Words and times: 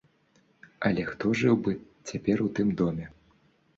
Але 0.87 1.03
хто 1.11 1.33
жыў 1.41 1.55
бы 1.67 1.75
цяпер 2.09 2.37
у 2.47 2.51
тым 2.61 2.67
доме? 2.81 3.05